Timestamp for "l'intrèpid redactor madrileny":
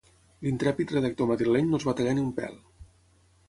0.45-1.69